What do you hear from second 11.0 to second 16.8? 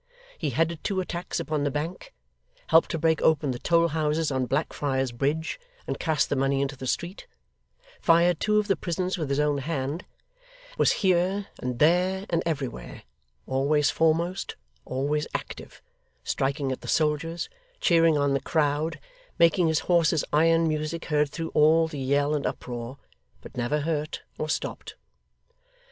here, and there, and everywhere always foremost always active striking